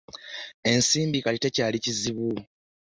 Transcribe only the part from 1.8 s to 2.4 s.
kizibu.